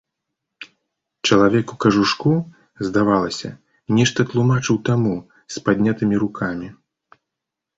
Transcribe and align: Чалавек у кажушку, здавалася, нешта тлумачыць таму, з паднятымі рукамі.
Чалавек 1.29 1.67
у 1.75 1.75
кажушку, 1.85 2.31
здавалася, 2.87 3.49
нешта 3.99 4.19
тлумачыць 4.33 4.79
таму, 4.91 5.15
з 5.57 5.65
паднятымі 5.69 6.15
рукамі. 6.25 6.67